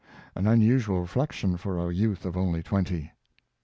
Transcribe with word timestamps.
^'' 0.01 0.03
an 0.35 0.47
unusual 0.47 0.99
reflection 0.99 1.57
for 1.57 1.77
a 1.77 1.93
youth 1.93 2.25
of 2.25 2.35
only 2.35 2.63
twenty. 2.63 3.11